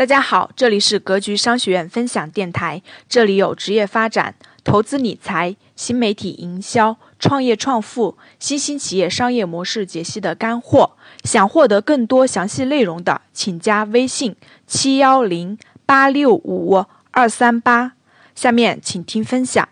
[0.00, 4.34] 大家好，这里是格局商学院分享电台，这里有职业发展、
[4.64, 10.92] 投资理财、新媒体营销、创业创富、新兴企业商业模式解析的干货。
[11.24, 14.34] 想获得更多详细内容的，请加微信
[14.66, 17.92] 七幺零八六五二三八。
[18.34, 19.68] 下面请听分享。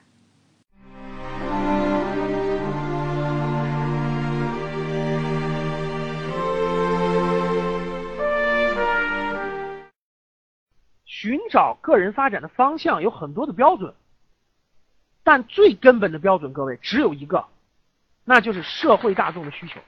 [11.20, 13.92] 寻找个人发展的方向有很多的标准，
[15.24, 17.46] 但最根本的标准，各位只有一个，
[18.24, 19.80] 那就是社会大众的需求。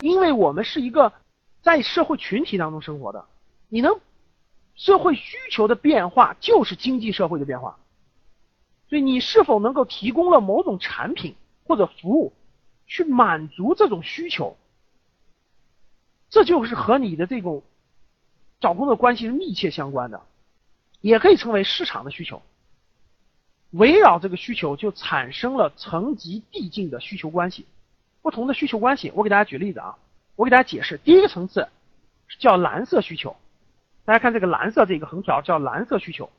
[0.00, 1.12] 因为我们是一个
[1.60, 3.26] 在社会群体当中生活的，
[3.68, 4.00] 你能
[4.76, 7.78] 社会需求的变化就是经济社会的变化，
[8.88, 11.36] 所以你是否能够提供了某种产品
[11.66, 12.32] 或者服务
[12.86, 14.56] 去满足这种需求，
[16.30, 17.62] 这就是和你的这种
[18.58, 20.22] 找工作关系是密切相关的。
[21.00, 22.42] 也可以称为市场的需求，
[23.70, 27.66] 围绕这个需求就产生了层级递进的需求关系。
[28.20, 29.96] 不同的需求关系，我给大家举例子啊，
[30.34, 30.98] 我给大家解释。
[30.98, 31.68] 第一个层次
[32.40, 33.36] 叫蓝色需求，
[34.04, 36.30] 大家看这个蓝色这个横条叫蓝色需求。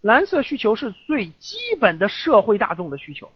[0.00, 3.30] 蓝色需求是最基本的社会大众的需求，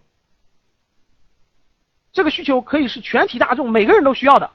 [2.12, 4.51] 这个需求可以是全体大众每个人都需要的，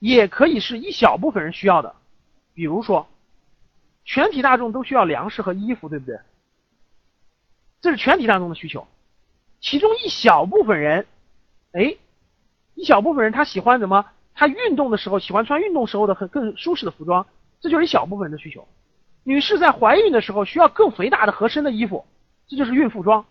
[0.00, 1.94] 也可以是一小部分人需要的，
[2.52, 3.08] 比如说。
[4.04, 6.18] 全体大众都需要粮食和衣服，对不对？
[7.80, 8.86] 这是全体大众的需求，
[9.60, 11.06] 其中一小部分人，
[11.72, 11.96] 哎，
[12.74, 14.04] 一小部分人他喜欢什么？
[14.34, 17.26] 他运动的时候喜欢穿运动时候的很更舒适的服装，
[17.60, 18.66] 这就是一小部分人的需求。
[19.24, 22.06] 女士在怀孕的时候需要更肥大的合身的衣服，
[22.46, 23.24] 这就是孕妇装。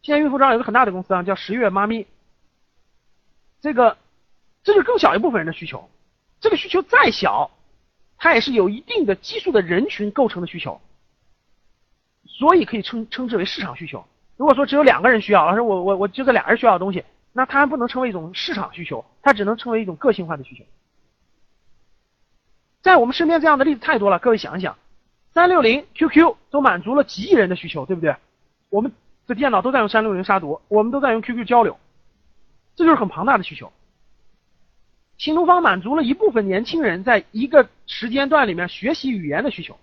[0.00, 2.06] 现在孕妇装有个很大的公司啊，叫十月妈咪。
[3.60, 3.96] 这个，
[4.64, 5.88] 这就是更小一部分人的需求。
[6.40, 7.50] 这个需求再小。
[8.22, 10.80] 它也是有一定的基数的人群构成的需求，
[12.24, 14.04] 所以可以称称之为市场需求。
[14.36, 20.62] 如果说只有两个人需要，老师我我我就这俩人需要的东西，那它还不能称为一种市场需求，它只能称为一种个性化的需求。
[22.80, 24.76] 在我们身边这样的例子太多了，各位想一想，
[25.34, 28.14] 三六零、QQ 都满足了几亿人的需求，对不对？
[28.70, 28.92] 我们
[29.26, 31.76] 的电脑都在用三六零杀毒，我们都在用 QQ 交流，
[32.76, 33.72] 这就是很庞大的需求。
[35.22, 39.78] 新东方满足了一部分年轻人在一个时间段里面学习语言的需求，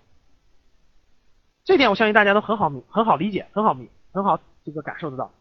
[1.64, 5.32] 这点我相信大家都很好明、很好理解、很好明、很好这个感受得到。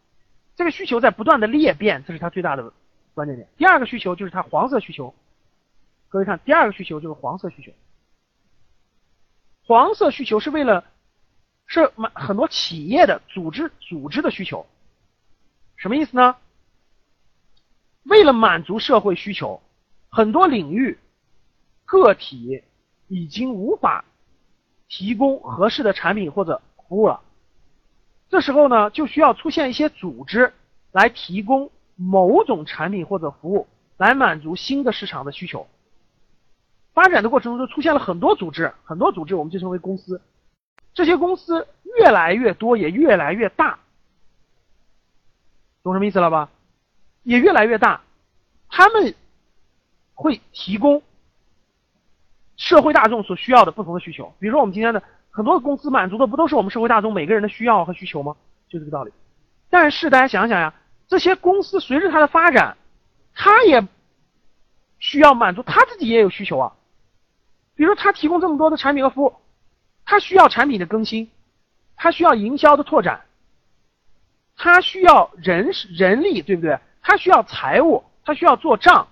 [0.55, 2.71] 这个需求在不断的裂变，这是它最大的
[3.13, 3.45] 关键点。
[3.57, 5.13] 第二个需求就是它黄色需求，
[6.07, 7.73] 各位看，第二个需求就是黄色需求。
[9.65, 10.85] 黄色需求是为了
[11.67, 14.65] 是满很多企业的组织组织的需求，
[15.75, 16.37] 什么意思呢？
[18.03, 19.61] 为了满足社会需求。
[20.09, 20.97] 很多领域，
[21.85, 22.63] 个体
[23.07, 24.03] 已经无法
[24.87, 27.21] 提供合适的产品或者服务了。
[28.27, 30.51] 这时候呢，就需要出现一些组织
[30.91, 33.67] 来提供某种产品或者服务，
[33.97, 35.67] 来满足新的市场的需求。
[36.93, 40.21] 发展的过程中，就出现了很多组织，很多组织我们就称为公司。
[40.93, 41.67] 这些公司
[41.99, 43.79] 越来越多，也越来越大，
[45.83, 46.49] 懂什么意思了吧？
[47.23, 48.01] 也越来越大，
[48.69, 49.13] 他们。
[50.21, 51.01] 会提供
[52.57, 58.35] 社会大众所需要的不同的需求，比如说我们今天的很多的公司满足的不都是我们社会大众每个人的需要和需求吗？
[58.67, 59.13] 就这个道理。
[59.69, 60.73] 但是大家想想呀，
[61.07, 62.75] 这些公司随着它的发展，
[63.33, 63.81] 它也
[64.99, 66.73] 需要满足它自己也有需求啊。
[67.75, 69.33] 比如说它提供这么多的产品和服务，
[70.03, 71.31] 它需要产品的更新，
[71.95, 73.21] 它需要营销的拓展，
[74.57, 76.77] 它需要人人力，对不对？
[77.01, 79.07] 它需要财务，它需要做账。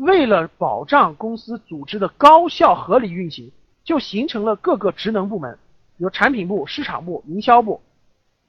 [0.00, 3.52] 为了保障公司组织的高效合理运行，
[3.84, 5.58] 就形成了各个职能部门，
[5.98, 7.82] 比如产品部、市场部、营销部、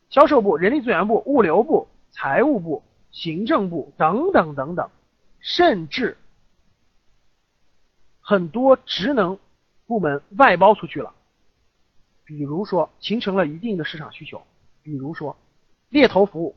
[0.09, 4.89] 销售部、人力资源部、物流部、财务部、行政部等等等等，
[5.41, 6.17] 甚至
[8.21, 9.37] 很多职能
[9.87, 11.13] 部门外包出去了。
[12.23, 14.41] 比如说，形成了一定的市场需求。
[14.83, 15.35] 比如说，
[15.89, 16.55] 猎头服务，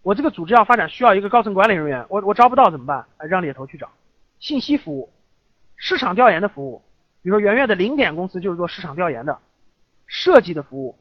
[0.00, 3.04] 我这个组织要发展，需要一个高层管理人员，我我招不到怎么办？
[3.28, 3.90] 让猎头去找。
[4.44, 5.08] 信息服务、
[5.74, 6.82] 市场调研的服务，
[7.22, 9.38] 比如说圆圆的零点公司就是做市场调研的，
[10.06, 10.98] 设计的服务、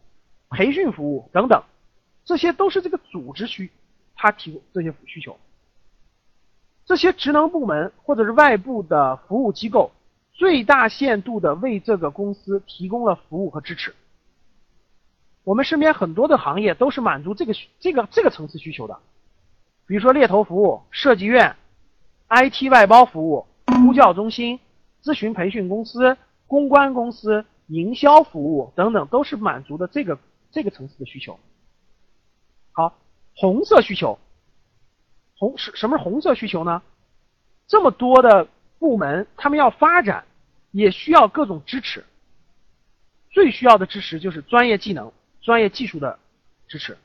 [0.50, 1.62] 培训服务等等，
[2.24, 3.69] 这些都是这个组织需
[4.16, 5.38] 他提供这些需求。
[6.86, 9.92] 这些职能部门或者是外部的服务机构，
[10.31, 13.94] 最大限度的为这个公司提供了服务和支持。
[15.44, 18.98] 我们身边很多的行业都是满足这个这个这个层次需求的，
[19.86, 21.57] 比如说猎头服务、设计院。
[22.35, 24.59] IT 外包服务、呼叫中心、
[25.03, 30.18] 咨询培训公司、公关公司、营销服务等等，都是满足的这个
[30.51, 31.39] 这个层次的需求。
[32.71, 32.97] 好，
[33.35, 34.18] 红色需求，
[35.38, 36.81] 红什什么是红色需求呢？
[37.68, 38.47] 这么多的
[38.80, 40.25] 部门，他们要发展，
[40.71, 42.03] 也需要各种支持。
[43.30, 46.18] 最需要的支持就是专业技能、专业技术的
[46.68, 46.97] 支持、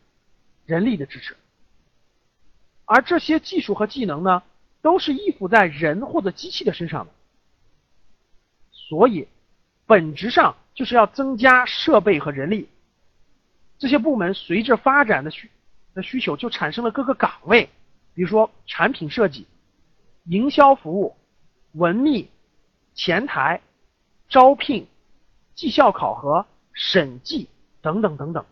[0.64, 1.36] 人力的支持。
[2.86, 4.42] 而这些技术和技能呢，
[4.88, 7.12] 都是依附在人或者机器的身上的。
[8.72, 9.28] 所以，
[9.84, 12.70] 本质上就是要增加设备和人力。
[13.78, 15.50] 这些部门随着发展的需
[15.92, 17.68] 的需求，就产生了各个岗位，
[18.14, 19.46] 比如说产品设计。
[20.24, 21.14] 营销服务、
[21.72, 22.30] 文秘、
[22.94, 23.60] 前台、
[24.30, 24.86] 招聘、
[25.54, 27.46] 绩效考核、审计
[27.82, 28.46] 等等等等，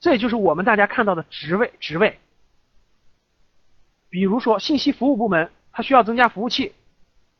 [0.00, 2.18] 这就是我们大家看到的职位职位。
[4.08, 6.72] 比如说信息服务部门，它需要增加服务器，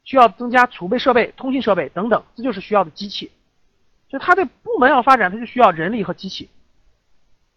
[0.04, 3.30] 需要增加储备设备、通信设备等等，这就是需要的机器。
[4.08, 6.48] 就它的部门要发展，它就需要人力和机器。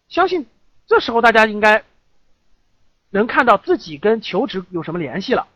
[0.08, 0.46] 相信
[0.86, 1.84] 这时候大家应该。
[3.14, 5.46] 能看到自己跟求职有什么联系了？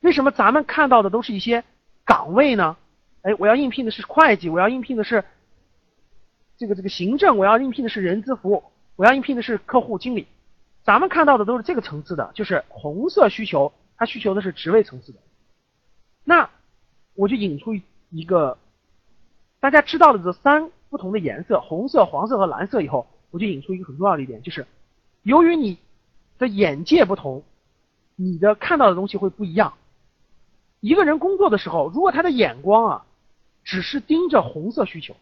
[0.00, 1.62] 为什么咱们看到的都是一些
[2.06, 2.78] 岗位呢？
[3.20, 5.22] 哎，我要应聘的是会计，我要应聘的是
[6.56, 8.64] 这个这个行政，我要应聘的是人资服务，
[8.96, 10.26] 我要应聘的是客户经理。
[10.88, 15.18] 咱们看到的都是这个层次的，就是红色需求，它需求的是职位层次的。
[16.24, 16.48] 那
[17.12, 17.74] 我就引出
[18.08, 18.56] 一个
[19.60, 24.66] 大家知道的这三不同的颜色，红色、黄色和蓝色以后，我就引出一个很重要的一点，就是
[25.24, 25.76] 由于你。
[26.38, 27.42] 的眼界不同，
[28.14, 29.74] 你的看到的东西会不一样。
[30.78, 33.06] 一个人工作的时候，如果他的眼光啊，
[33.64, 35.16] 只是盯着红色需求，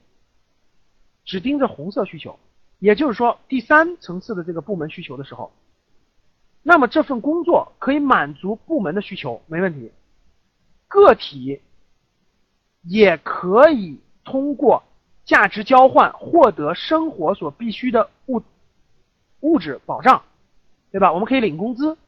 [1.25, 2.39] 只盯着红色需求，
[2.79, 5.53] 也就是说第三层次的这个部门需求的时候，
[6.63, 9.93] 那么这份工作可以满足部门的需求，没问题。
[10.89, 11.61] 个体
[12.83, 14.83] 也可以通过
[15.25, 18.43] 价值交换获得生活所必需的物
[19.41, 20.23] 物质保障。
[20.93, 21.13] 对吧？
[21.13, 21.99] 我们可以领工资。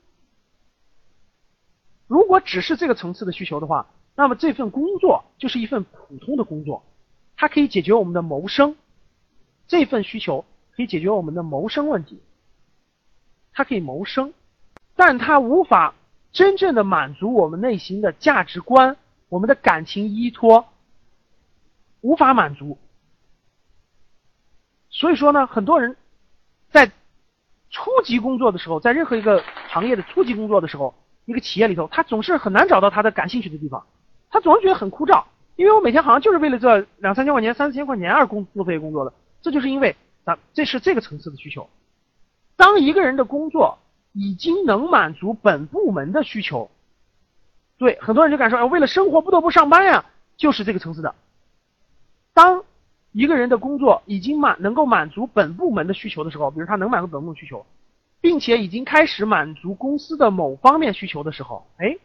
[2.07, 6.83] 如果只是这个层次的需求的话，那么这份工作就是一份普通的工作，
[7.37, 8.77] 它可以解决我们的谋生。
[9.67, 10.47] 这份需求
[10.79, 12.23] 可以解决我们的谋生问题，
[13.53, 14.33] 它可以谋生，
[14.95, 15.95] 但它无法
[16.31, 18.97] 真正的满足我们内心的价值观、
[19.29, 20.69] 我们的感情依托，
[22.01, 22.79] 无法满足。
[24.89, 25.97] 所以说呢，很多人
[26.71, 26.91] 在。
[27.71, 30.95] 初级工作的时候，在任何一个行业的初级工作的时候，
[31.27, 33.85] 一个企业里头，他总是很难找到他的感兴趣的地方，
[34.31, 35.23] 他总是觉得很枯燥。
[35.57, 39.95] 因为我每天好像就是为了这两三千块钱、三四千块钱而工作费工作的，这就是因为
[40.29, 41.71] 那这是这个层次的需求。
[42.55, 43.79] 当一个人的工作
[44.13, 46.71] 已经能满足本部门的需求，
[47.79, 50.05] 对很多人就敢说，为了生活不得不上班呀，
[50.37, 51.15] 就是这个层次的。
[52.35, 52.63] 当
[53.13, 57.65] 一个人的工作已经满能够满足本部门的需求的时候，比如他能满足本部门需求，
[58.21, 61.97] 并且已经开始满足公司的某方面需求的时候，哎，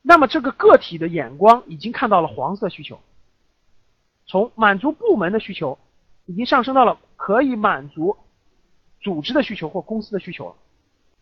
[0.00, 3.00] 那么这个个体的眼光已经看到了黄色需求，
[4.28, 5.76] 从满足部门的需求，
[6.26, 8.16] 已经上升到了可以满足
[9.00, 10.54] 组织的需求或公司的需求了，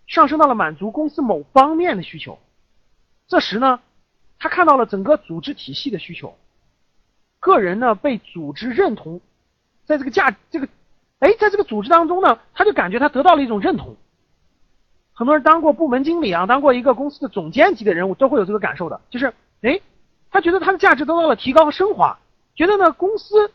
[0.06, 2.39] 上升到了满足公司某方面的需求。
[3.27, 3.81] 这时呢，
[4.39, 6.35] 他看到了整个组织体系的需求。
[7.40, 9.21] 个人呢被组织认同，
[9.85, 10.67] 在这个价这个，
[11.19, 13.97] 哎，在这个组织当中呢，他就感觉他得到了一种认同。
[15.12, 19.78] 很多人当过部门经理啊，当过一个公司的总监级的人物，都会有这个感受的，就是哎，
[20.31, 22.19] 他觉得他的价值得到了提高和升华，
[22.55, 23.52] 觉得呢公司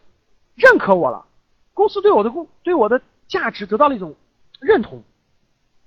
[0.54, 1.26] 认可我了，
[1.74, 4.16] 公司对我的工对我的价值得到了一种
[4.60, 5.04] 认同，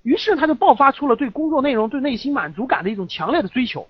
[0.01, 3.87] 于是他就爆发出了对工作内容、对内心满足感的一种强烈的追求。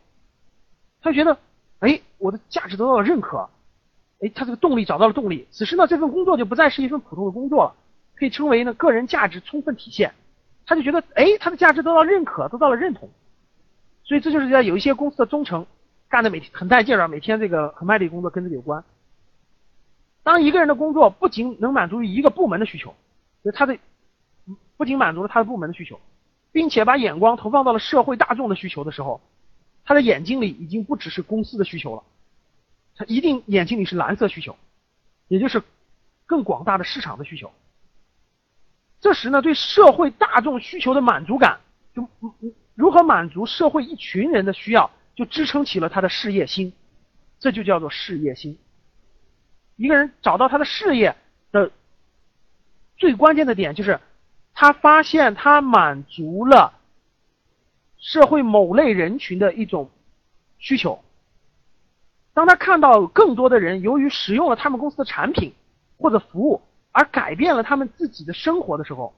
[1.01, 1.37] 他觉得，
[1.79, 3.49] 哎，我的价值得到了认可。
[4.21, 7.75] 哎，他这个动力找到了动力，此时呢，这份工作就不再是一份普通的工作了，
[8.15, 10.13] 可以称为呢个人价值充分体现。
[10.65, 13.09] 他就觉得，哎，他的价值得到认可，得到了认同。
[14.05, 15.65] 所以这就是在有一些公司的忠诚
[16.07, 18.81] 干的每天很带劲儿啊，每天这个很卖力工作跟这个有关。
[20.23, 22.95] 当一个人的工作不仅能满足于一个部门的需求，
[23.43, 23.77] 就他的
[24.77, 25.99] 不仅满足了他的部门的需求，
[26.51, 29.21] 并且把眼光投放到了社会大众的需求的时候，
[29.83, 32.03] 他的眼睛里已经不只是公司的需求了。
[32.95, 34.55] 他一定眼睛里是蓝色需求，
[35.27, 35.61] 也就是
[36.25, 37.51] 更广大的市场的需求。
[39.01, 41.59] 这时呢，对社会大众需求的满足感，
[41.93, 42.07] 就
[42.75, 46.71] 如何满足社会一群人的需要，就支撑起了他的事业心。
[47.39, 48.57] 这就叫做事业心。
[49.75, 51.15] 一个人找到他的事业
[51.51, 51.71] 的
[52.97, 53.99] 最关键的点，就是
[54.53, 56.73] 他发现他满足了
[57.97, 59.89] 社会某类人群的一种
[60.59, 61.03] 需求。
[62.33, 65.53] 当他看到更多的人由于使用了他们公司的产品
[65.97, 66.61] 或者服务
[66.91, 69.13] 而改变了他们自己的生活的时候，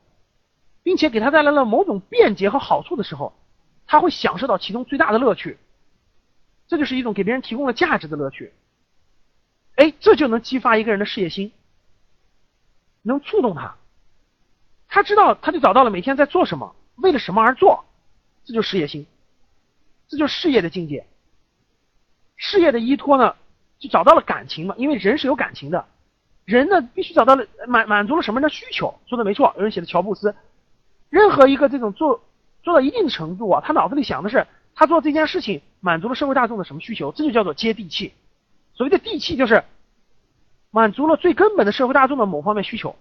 [0.83, 3.33] 并且给他带来了某种便捷和好处的时候，
[3.88, 5.57] 他会享受到其中最大的乐趣。
[6.67, 8.53] 这就是一种给别人提供了价值的乐趣。
[9.75, 11.51] 哎，这就能激发一个人的事业心，
[13.01, 13.75] 能触动他。
[14.88, 17.84] 他知道，他就找到了每天在做什么，为了什么而做，
[18.46, 19.05] 这就是事业心，
[20.08, 21.05] 这就是事业的境界。
[22.38, 23.36] 事业的依托呢，
[23.79, 25.86] 就找到了感情嘛，因为人是有感情的，
[26.46, 28.98] 人呢必须找到了满满足了什么的需求。
[29.08, 30.34] 说的没错，有人写的乔布斯，
[31.10, 32.22] 任何一个这种做
[32.63, 38.13] 做到一定程度啊，他脑子里想的是他做这件事情满足了社会大众的什么需求，这就叫做接地气。
[38.75, 39.63] 所谓的地气就是
[40.70, 42.96] 满足了最根本的社会大众的某方面需求。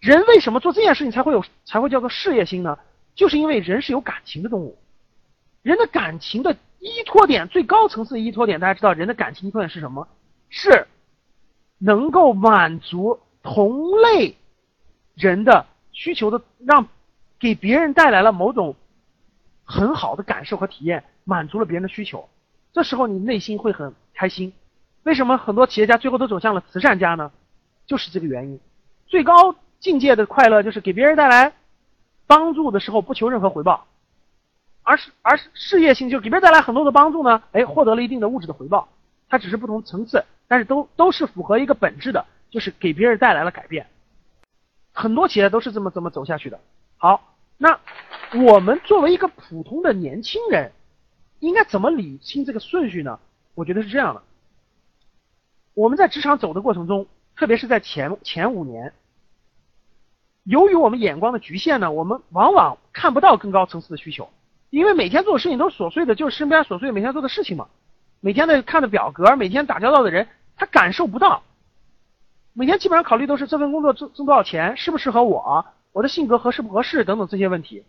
[0.00, 2.78] 人为什么做这件事情才会有才会叫做事业心呢？
[3.14, 4.78] 就是因为人是有感情的动物，
[5.62, 10.06] 人的感情的依托点最高层次的依托点，大家知道人的感情依托点是什么？
[10.48, 10.86] 是
[11.78, 14.36] 能够满足同类
[15.14, 16.86] 人的需求的，让
[17.40, 18.76] 给别人带来了某种
[19.64, 22.28] 很好的感受和体验，满足了别人的需求，
[22.76, 24.52] 这时候你内心会很开心。
[25.02, 27.32] 为什么很多企业家最后都走向了慈善家呢？
[27.86, 28.60] 就是这个原因，
[29.06, 29.56] 最高。
[29.78, 31.54] 境界的快乐就是给别人带来
[32.26, 33.86] 帮助的时候不求任何回报，
[34.82, 38.88] 而是而事业性，就给别人带来很多的帮助呢，哎，获得了一定的物质的回报，
[39.30, 43.86] 它只是不同层次，但是都都是符合一个本质的，就是给别人带来了改变。
[44.92, 46.60] 很多企业都是这么这么走下去的。
[46.98, 47.78] 好，那
[48.34, 50.72] 我们作为一个普通的年轻人，
[51.40, 53.18] 应该怎么理清这个顺序呢？
[53.54, 54.22] 我觉得是这样的，
[55.74, 58.92] 我们在职场走的过程中，特别是在前前五年。
[60.44, 64.28] 由于我们眼光的局限呢，我们往往看不到更高层次的需求，
[64.70, 67.66] 因为每天做的事情都是琐碎的，就是身边琐碎每天做的事情嘛。
[68.20, 71.42] 每天的看的表格，每天打交道的人，他感受不到。
[72.52, 77.84] 每天基本上考虑都是这份工作挣挣多少钱，适不适合我，我的性格合适不合适等等这些问题，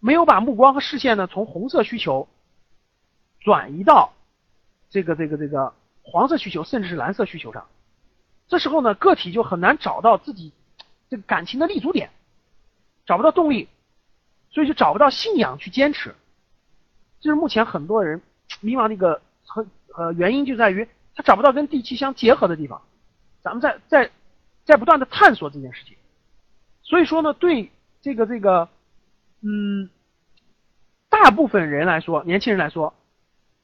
[0.00, 2.28] 没有把目光和视线呢从红色需求
[3.48, 4.12] 转移到
[4.90, 7.66] 这个这个这个黄色需求，甚至是蓝色需求上。
[8.46, 10.52] 这时候呢，个体就很难找到自己。
[11.08, 12.10] 这个感情的立足点
[13.06, 13.70] 找不到动力，
[14.50, 16.14] 所以就找不到信仰去坚持。
[17.22, 18.20] 这是目前很多人
[18.60, 22.82] 迷茫的一个很呃原因，就在于他找不到跟地气相结合的地方。
[23.42, 24.10] 咱们在在
[24.66, 25.96] 在不断的探索这件事情。
[26.82, 28.68] 所以说呢，对这个这个
[29.40, 29.88] 嗯
[31.08, 32.92] 大部分人来说，年轻人来说，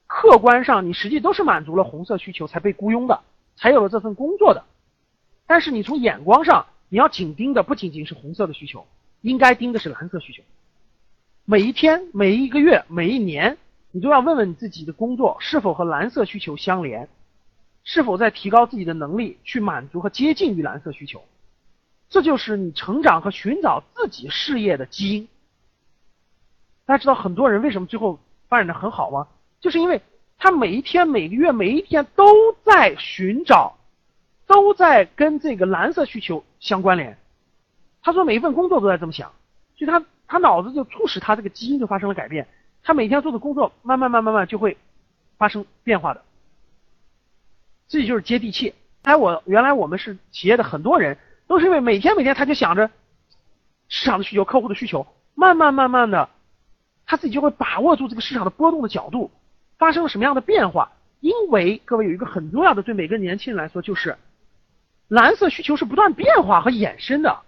[0.07, 3.21] 客观上你实际都是满足了红色需求才被雇佣的，
[3.55, 4.63] 才有了这份工作的。
[5.47, 6.65] 但是你从眼光上。
[6.87, 8.85] 你要紧盯的不仅仅是红色的需求，
[9.21, 10.43] 应该盯的是蓝色需求。
[11.43, 13.57] 每一天、每一个月、每一年，
[13.91, 17.09] 你都要问问你自己的工作是否和蓝色需求相连，
[17.83, 21.23] 是否在提高自己的能力去满足和接近于蓝色需求。
[22.07, 25.27] 这就是你成长和寻找自己事业的基因。
[26.85, 29.27] 大家知道很多人为什么最后发展的很好吗？
[29.65, 29.99] 就是因为
[30.37, 33.75] 他每一天、每个月、每一天都在寻找。
[34.47, 37.17] 都在跟这个蓝色需求相关联。
[38.03, 39.31] 他说每一份工作都在这么想，
[39.75, 42.47] 所以他他脑子就促使他这个基因就发生了改变。
[42.83, 44.77] 他每天做的工作慢慢慢慢慢就会
[45.39, 46.21] 发生变化的。
[47.87, 48.75] 这就是接地气。
[49.01, 51.17] 哎，我原来我们是企业的很多人
[51.47, 52.91] 都是因为每天每天他就想着
[53.87, 56.29] 市场的需求、客户的需求，慢慢慢慢的
[57.07, 59.31] 他自己就会把握住这个市场的波动的角度，
[59.77, 60.91] 发生了什么样的变化。
[61.19, 64.17] 因为各位有一个很重要的，对每个年轻人来说就是。
[65.07, 67.41] 蓝色需求是不断变化和衍生的，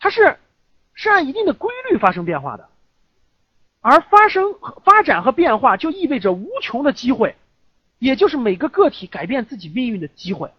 [0.00, 0.38] 它是
[0.94, 2.70] 是按一定的规律发生变化的，
[3.82, 7.36] 而发生发展和变化就意味着无穷的机会，
[7.98, 10.50] 也就是每个个体改变自己命运的机会。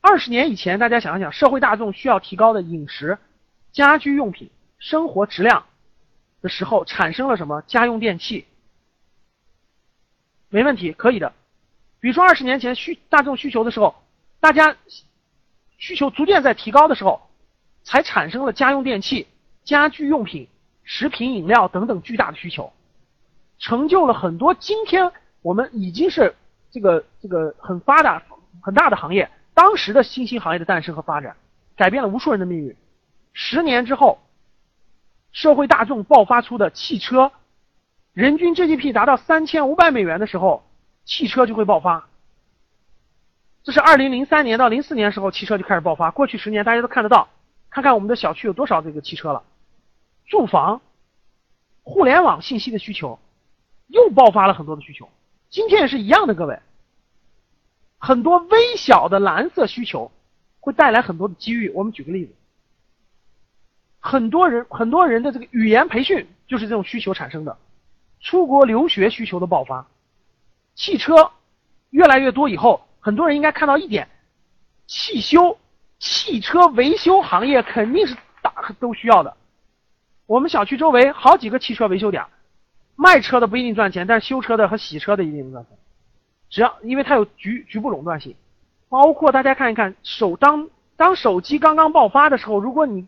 [0.00, 3.18] 二十年以前，大家想一想，社会大众需要提高的饮食、
[3.70, 5.66] 家居用品、生活质量
[6.42, 8.44] 的时候，产生了什么家用电器？
[10.50, 11.32] 没问题，可以的。
[12.00, 13.94] 比如说，二十年前需大众需求的时候，
[14.40, 14.76] 大家
[15.78, 17.22] 需求逐渐在提高的时候，
[17.84, 19.26] 才产生了家用电器、
[19.64, 20.48] 家居用品、
[20.82, 22.72] 食品饮料等等巨大的需求，
[23.58, 26.34] 成就了很多今天我们已经是
[26.70, 28.22] 这个这个很发达
[28.60, 29.30] 很大的行业。
[29.54, 31.36] 当时的新兴行业的诞生和发展，
[31.76, 32.74] 改变了无数人的命运。
[33.32, 34.18] 十年之后，
[35.32, 37.32] 社会大众爆发出的汽车，
[38.12, 40.64] 人均 GDP 达到三千五百美元的时候。
[41.04, 42.08] 汽车就会爆发，
[43.64, 46.12] 这是二零零三年到零四年时候，汽车就开始爆发。
[46.12, 47.28] 过去十年大家都看得到，
[47.70, 49.42] 看看我们的小区有多少这个汽车了。
[50.26, 50.80] 住房、
[51.82, 53.18] 互联网信息的需求，
[53.88, 55.08] 又爆发了很多的需求。
[55.50, 56.60] 今天也是一样的，各位，
[57.98, 60.12] 很多微小的蓝色需求
[60.60, 61.68] 会带来很多的机遇。
[61.70, 62.32] 我们举个例子，
[64.04, 67.56] 很多人很多人的这个语言培训就是这种需求产生的，
[68.20, 69.86] 出国留学需求的爆发，
[70.74, 71.30] 汽车
[71.90, 74.08] 越来越多以后，很多人应该看到一点，
[74.88, 75.56] 汽修、
[76.00, 79.36] 汽车维修行业肯定是大都需要的。
[80.26, 82.24] 我们小区周围好几个汽车维修点。
[82.94, 85.78] 卖车的不一定赚钱，但是修车的和洗车的一定能赚钱。
[86.50, 88.36] 只要因为它有局局部垄断性，
[88.88, 93.06] 包括大家看一看手当当手机刚刚爆发的时候，如果你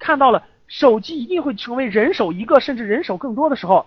[0.00, 3.86] 看到了手机一定会成为人手一个甚至人手更多的时候，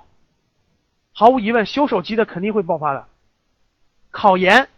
[1.11, 3.07] 毫无疑问修手机的肯定会爆发的。
[4.11, 4.69] 考研、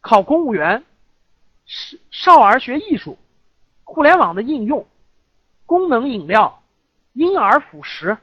[0.00, 0.84] 考公务员、
[2.10, 3.18] 少少儿学艺术、
[3.82, 4.86] 互联网的应用、
[5.66, 6.62] 功能饮料、
[7.12, 8.16] 婴儿辅食。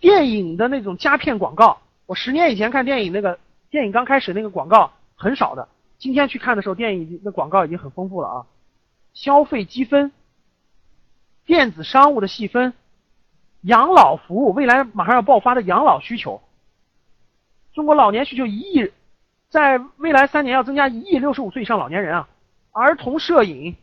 [0.00, 3.38] 电影的那种佳片广告，我十年以前看电影，那个
[3.70, 5.68] 电影刚开始那个广告很少的。
[5.98, 8.46] 今天去看的时候，电影已经那广告已经很丰富了啊。
[9.12, 10.12] 消费积分、
[11.48, 12.74] 电子商务的细分、
[13.62, 16.42] 养老服务，未来马上要爆发的养老需求。
[17.72, 18.92] 中国老年需求一亿，
[19.48, 22.28] 在未来三年要增加一亿六十五岁以上老年人啊。
[22.70, 23.74] 儿童摄影，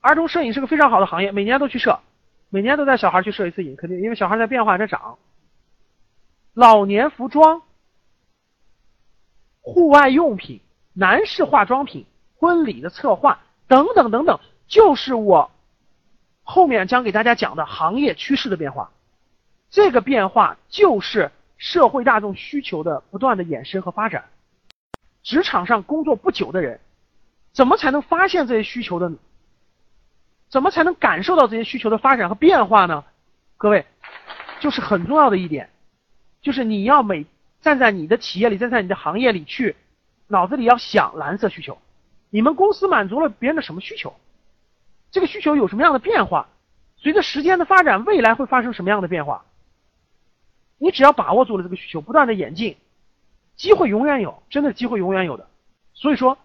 [0.00, 1.98] 儿童摄影是个非常好的行业，每年都去摄，
[2.48, 5.18] 每年都带小孩去摄一次影，肯定因为小孩在变化在长。
[6.52, 7.62] 老年服装、
[9.60, 10.60] 户外用品、
[10.92, 12.06] 男士化妆品、
[12.38, 15.50] 婚礼的策划等等等等，就是我
[16.44, 18.90] 后面将给大家讲的行业趋势的变化。
[19.70, 24.26] 这个变化就是社会大众需求的不断的衍生和发展。
[25.22, 26.78] 职场上工作不久的人，
[27.52, 29.10] 怎么才能发现这些需求的？
[30.50, 33.04] 怎么才能感受到这些需求的发展和变化呢？
[33.56, 33.86] 各位，
[34.60, 35.70] 就是很重要的一点。
[36.42, 37.26] 就是你要每
[37.62, 39.74] 站在你的企业里，站在你的行业里去，
[40.28, 41.78] 脑子里要想蓝色需求。
[42.28, 44.14] 你们公司满足了别人的什么需求？
[45.14, 46.48] 这个需求有什么样的变化？
[46.96, 49.44] 随着时间的发展，未来会发生什么样的变化？
[50.76, 52.76] 你只要把握住了这个需求，不断的演进，
[53.54, 55.46] 机会永远有，真的机会永远有的。
[55.92, 56.36] 所以说，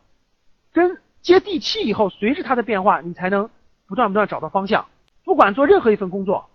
[0.72, 3.50] 跟接地气以后，随着它的变化，你才能
[3.88, 4.86] 不断不断找到方向。
[5.24, 6.48] 不管做任何一份工作。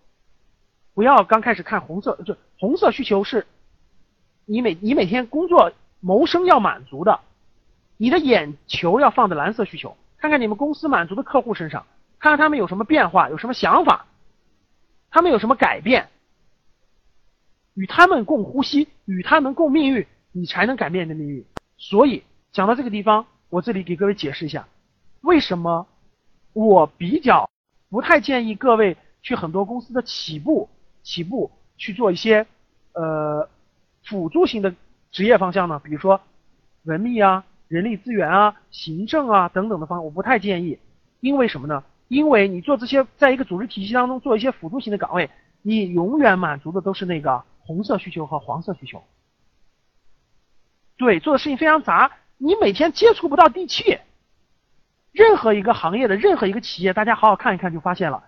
[0.95, 3.45] 不要刚开始看红色，就红色需求是，
[4.45, 7.19] 你每你每天工作谋生要满足的，
[7.97, 11.85] 你的眼球要放在蓝色需求，看看你们公司满足的客户身上，
[12.25, 14.07] 看看他们有什么变化，有什么想法，
[15.11, 16.09] 他们有什么改变，
[17.75, 21.45] 与他们共呼吸，与他们共命运，你才能改变你的命运。
[21.77, 24.67] 所以讲到这个地方，我这里给各位解释一下，
[25.21, 25.87] 为什么
[26.55, 27.51] 我比较
[27.91, 30.71] 不太建议各位去很多公司的起步。
[31.03, 32.47] 起步去做一些
[32.95, 33.47] 呃
[34.03, 34.75] 辅助型的
[35.13, 36.19] 职业方向呢，比如说
[36.85, 40.79] 文秘啊、人力资源啊、行政啊等等的方，我不太建议。
[41.21, 41.85] 因为什么呢？
[42.15, 45.29] 因为你做这些，在一个组织体系当中做一些辅助型的岗位，
[45.63, 49.03] 你永远满足的都是那个红色需求和黄色需求。
[50.97, 53.99] 对，做的事情非常杂，你每天接触不到地气。
[55.11, 58.23] 任何一个行业的任何一个企业，大家好好看一看就发现了。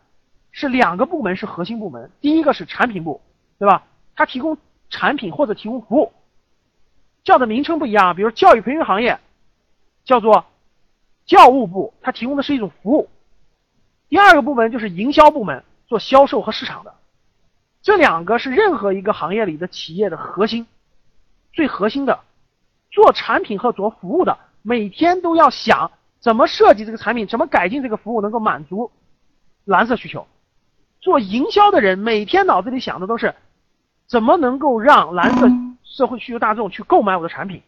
[0.50, 3.20] 是两个部门是核心部门，第一个是产品部，
[3.56, 3.86] 对吧？
[4.16, 4.58] 它提供
[4.90, 6.12] 产品或者提供服务，
[7.22, 8.16] 叫的名称不一样。
[8.16, 9.20] 比如教育培训行业
[10.04, 10.44] 叫做
[11.24, 13.08] 教务部，它提供的是一种服务。
[14.08, 16.94] 第二个部门就是营销部门，做销售和市场的。
[17.82, 20.66] 这两个是任何一个行业里的企业的核心，
[21.52, 22.20] 最核心的。
[22.90, 28.90] 做产品和做服务的，每天都要想怎么设计这个产品，怎么改进这个服务，能够满足
[29.64, 30.26] 蓝色需求。
[31.00, 33.34] 做营销的人每天脑子里想的都是，
[34.06, 35.48] 怎么能够让蓝色
[35.84, 37.62] 社会需求大众去购买我的产品？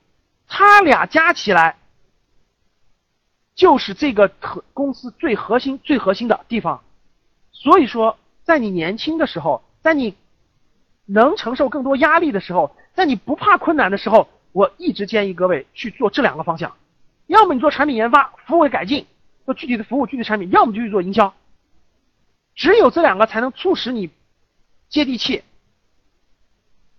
[0.49, 1.77] 他俩加起来，
[3.59, 6.81] 就是这个核公司最核心、最核心的地方。
[7.51, 10.15] 所以说，在你年轻的时候，在你
[11.07, 16.77] 能承受更多压力的时候，在你不怕困难的时候，我一直建议各位去做这两个方向：
[17.27, 19.07] 要么你做产品研发、服务改进，
[19.45, 21.35] 做具体的服务、具体产品；要么就去做营销。
[22.55, 24.09] 只有这两个才能促使你
[24.89, 25.43] 接地气，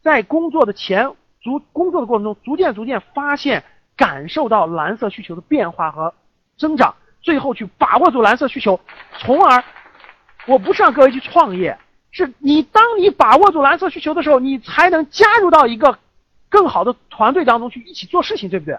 [0.02, 3.64] 在工作的前逐工作的过程中，逐渐逐渐发现、
[3.96, 6.14] 感受到蓝色需求的变化和
[6.60, 8.80] 增长，最后去把握住蓝色需求，
[9.18, 9.64] 从而，
[10.46, 11.76] 我不是让各位去创业，
[12.12, 15.98] 是你当你把握住蓝色需求的时候，你才能加入到一个
[16.50, 18.78] 更好的团队当中去一起做事情，对不对？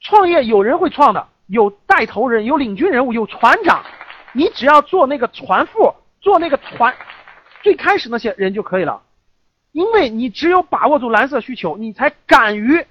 [0.00, 3.84] 创业有人会创的，有带头人，有领军人物，有船长。
[4.32, 6.94] 你只要做那个船副，做那个船，
[7.62, 9.02] 最开始那些人就可以了。
[9.72, 12.86] 因为你只有把握住蓝色需求，你才敢于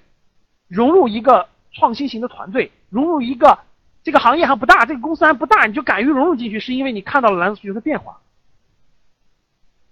[0.67, 3.59] 融入一个创新型的团队，融入一个
[4.03, 8.19] 这个行业还不大，这个公司还不大，你就敢于融入进去，是因为你看到了蓝色需求的变化。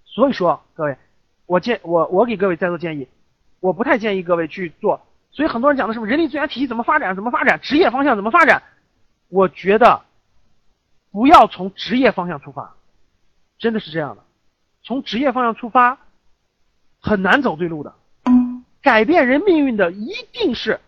[0.04, 0.96] 所以说，各位，
[1.44, 3.06] 我建我我给各位在座建议，
[3.60, 5.00] 我不太建议各位去做。
[5.30, 8.62] 所以很多人讲的什么人力资源体系怎么发展，怎么发展，职业方向怎么发展，
[9.28, 10.00] 我觉得
[11.12, 12.74] 不要从职业方向出发，
[13.58, 14.24] 真的是这样的，
[14.82, 15.98] 从职业方向出发
[16.98, 17.94] 很难走对路的。
[18.80, 20.80] 改变人命运的一定是，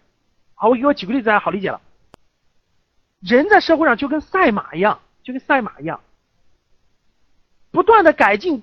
[0.55, 1.83] 好，我给我举个例子，大家好理解了。
[3.20, 6.00] 人在社会上就跟赛马一样，就跟赛马一样，
[7.70, 8.62] 不断的改进。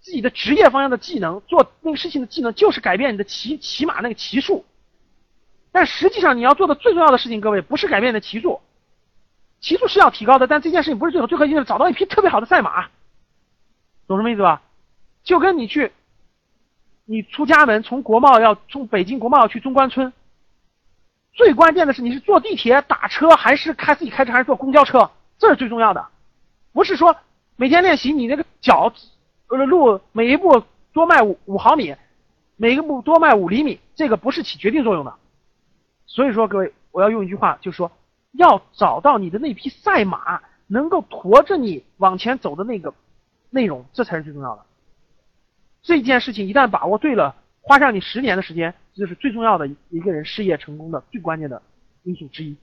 [0.00, 4.66] 自己的职业方向的技能，做那个事情的技能，就是改变你的骑骑马那个骑术。
[5.72, 8.60] 但实际上，你要做的最重要的事情，各位不是改变你的骑术，
[9.60, 12.82] 骑术是要提高的，但这件事情不是最后，最核心是找到一匹特别好的赛马，
[14.06, 14.60] 懂什么意思吧？
[15.22, 15.90] 就跟你去，
[17.06, 20.12] 你出家门从国贸要从北京国贸要去中关村，
[21.34, 26.06] 最关键的是你是坐地铁、打车还是开自己开车还是坐公交车，这是最重要的，
[26.72, 27.16] 不是说
[27.56, 28.92] 每天练习你那个脚。
[29.46, 31.94] 呃路每一步多迈五五毫米，
[32.56, 35.14] 每一步多迈五厘米，这个不是起决定作用的。
[36.06, 37.92] 所以说，各位，我要用一句话，就是说，
[38.32, 42.94] 要找到你的那匹赛马，能够驮着你往前走的那个
[43.50, 44.62] 内容，这才是最重要的。
[45.82, 51.60] 这件事情一旦把握对了，花上你十年的时间，这就是最重要的一个人事业成功的最关键的
[52.04, 52.56] 因素之一。